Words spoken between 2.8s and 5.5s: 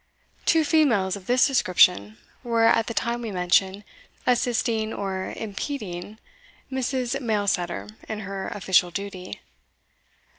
the time we mention, assisting, or